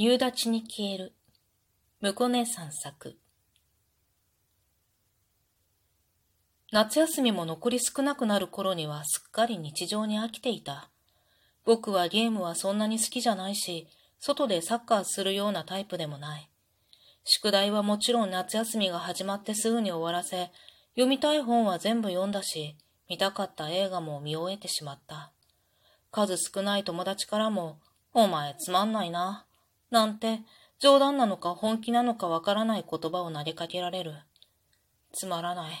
[0.00, 1.12] 夕立に消える。
[2.00, 3.18] 婿姉さん作。
[6.70, 10.88] 夏休みも残り少なくなる頃にはすっかり日常に飽きていた。
[11.64, 13.88] 僕はゲームはそんなに好きじゃないし、
[14.20, 16.48] 外でサッカーするようなタイプでもない。
[17.24, 20.52] 宿題はもちろん夏休みが始まってすぐに終わらせ、
[20.94, 22.76] 読みたい本は全部読んだし、
[23.08, 25.32] 見たかった映画も見終えてしまった。
[26.12, 27.80] 数少ない友達からも、
[28.14, 29.44] お前つまんないな、
[29.90, 30.40] なんて
[30.78, 34.14] 冗談なのか本気なのかわからない言葉を投げかけられる。
[35.12, 35.74] つまらない。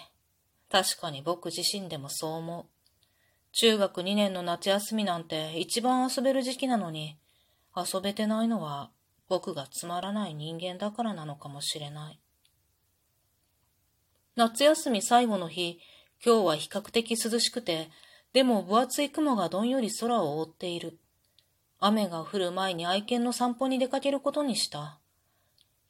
[0.70, 2.66] 確かに僕自身でもそう思う。
[3.52, 7.18] 中学2年の夏休みなんて一番遊べる時期なのに、
[7.76, 8.90] 遊べてないのは
[9.28, 12.20] 僕がつまらない人間だからなのかもしれない。
[14.36, 15.80] 夏休み最後の日、
[16.24, 17.90] 今日は比較的涼しくて、
[18.32, 20.98] でも分厚い雲がどんより空を覆っている。
[21.80, 24.98] 雨が降る前に愛犬の散歩に出かけることにした。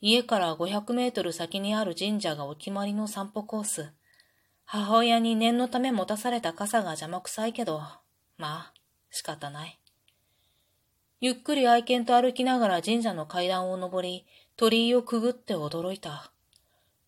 [0.01, 3.93] 家から500メートル先にある神社がお決まりの散歩コース。
[4.65, 7.81] 母親に念のため持たされた傘が邪魔くさいけど、
[8.37, 8.75] まあ、
[9.11, 9.79] 仕方ない。
[11.21, 16.31] ゆっくり愛犬と歩きながら神社の階段を登り、鳥居をくぐって驚いた。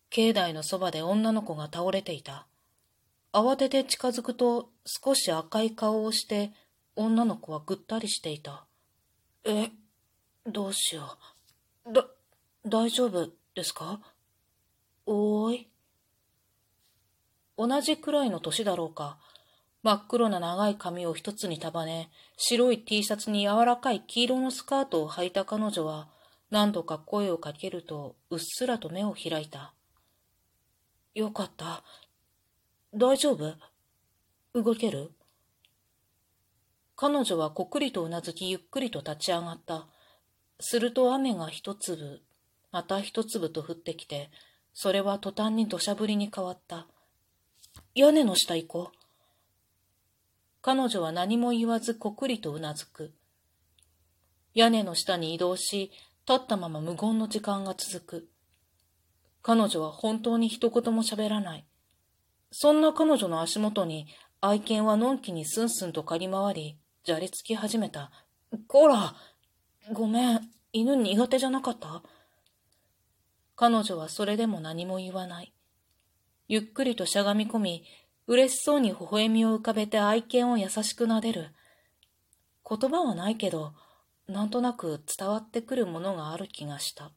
[0.09, 2.47] 境内のそばで女の子が倒れていた。
[3.31, 6.51] 慌てて近づくと少し赤い顔をして
[6.95, 8.65] 女の子はぐったりしていた。
[9.43, 9.71] え、
[10.45, 11.17] どうしよ
[11.85, 11.93] う。
[11.93, 12.05] だ、
[12.65, 13.99] 大丈夫ですか？
[15.05, 15.67] おーい。
[17.57, 19.17] 同じくらいの年だろうか。
[19.83, 26.07] 真っ黒な長い髪を一つに束ね、白い T シャツに柔らかい黄色のスカートを履いた彼女は、
[26.51, 29.73] 何度か声をかけると、うっすらと目を開いた。
[31.15, 31.83] よかった。
[32.93, 33.55] 大丈夫？
[34.53, 35.11] 動ける？
[37.01, 39.87] 彼女はこっくりとうなずきゆっくりと立ち上がった。
[40.59, 42.21] すると雨が一粒、
[42.71, 44.29] また一粒と降ってきて、
[44.71, 46.85] それは途端に土砂降りに変わった。
[47.95, 48.97] 屋根の下行こう。
[50.61, 53.11] 彼女は何も言わずこくりとうなずく。
[54.53, 55.91] 屋根の下に移動し、
[56.29, 58.27] 立ったまま無言の時間が続く。
[59.41, 61.65] 彼女は本当に一言も喋らない。
[62.51, 64.05] そんな彼女の足元に
[64.39, 68.11] 愛犬はのんきにスンスンと刈り回り、じゃれつき始めた。
[68.67, 69.15] こら
[69.91, 70.41] ごめん、
[70.71, 72.03] 犬苦手じゃなかった？
[73.55, 75.51] 彼女はそれでも何も言わない。
[76.47, 77.85] ゆっくりとしゃがみ込み、
[78.27, 81.49] 嬉しそうに微笑みを浮かべて愛犬を優しく撫でる。
[82.69, 83.73] 言葉はないけど、
[84.27, 87.11] なんとなく伝わってくるものがある気がした。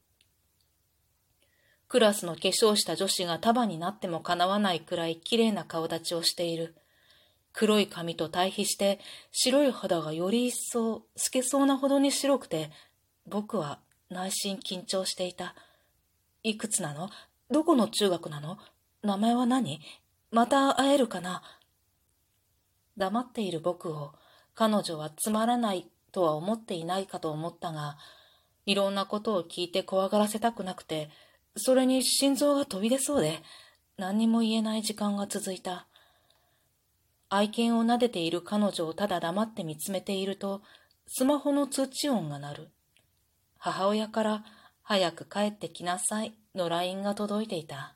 [1.87, 6.75] クラスの化粧した女子が束になってもかなわないくらい綺麗な顔立ちをしている。
[7.57, 8.99] 黒い髪と対比して
[9.31, 12.69] 白い肌がより一層透けそうなほどに白くて、
[13.25, 13.79] 僕は
[14.09, 15.55] 内心緊張していた。
[16.43, 17.09] いくつなの？
[17.49, 18.57] どこの中学なの？
[19.03, 19.79] 名前は何？
[20.31, 21.43] また会えるかな？
[22.97, 24.11] 黙っている僕を
[24.53, 27.97] 彼女はつまらないとは思っていないかと思ったが、
[28.65, 31.09] いろんなことを聞いて怖がらせたくなくて、
[31.55, 33.41] それに心臓が飛び出そうで、
[33.97, 35.87] 何にも言えない時間が続いた。
[37.29, 40.61] 愛犬を撫でている彼女をただ黙って見つめていると、
[41.07, 42.69] スマホの通知音が鳴る。
[43.57, 44.43] 母親から、
[44.83, 47.95] 早く帰ってきなさいの LINE が届いていた。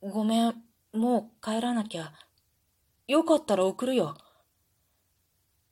[0.00, 0.54] ごめん、
[0.92, 2.12] もう帰らなきゃ。
[3.08, 4.16] よかったら送るよ。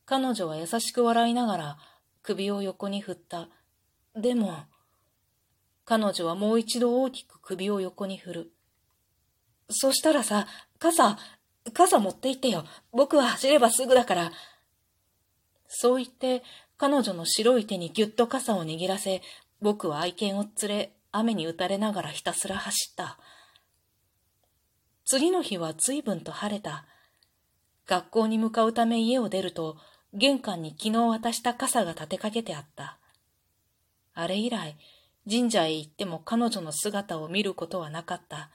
[0.05, 1.79] 彼女は優しく笑いながら
[2.23, 3.49] 首を横に振った。
[4.17, 4.65] でも、
[5.85, 8.53] 彼女はもう一度大きく首を横に振る。
[9.71, 10.47] そしたらさ、
[10.79, 11.19] 傘、
[11.71, 12.65] 傘持って行ってよ。
[12.93, 14.33] 僕は走ればすぐだから。
[15.69, 16.43] そう言って、
[16.77, 19.23] 彼女の白い手にぎゅっと傘を握らせ、
[19.61, 23.19] 僕は愛犬を連れ、雨に打たれながらひたすら走った。
[25.05, 26.85] 次の日は随分と晴れた。
[27.87, 29.77] 学校に向かうため家を出ると、
[30.13, 32.99] 玄関に昨日渡した傘が立てかけてあった。
[34.15, 34.77] あれ以来、
[35.29, 38.51] 神社へ行っても彼女の姿を見ることはなかった。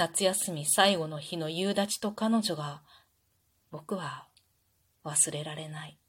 [0.00, 2.80] 夏休み最後の日の夕立と彼女が、
[3.70, 4.28] 僕は
[5.04, 5.99] 忘れられない。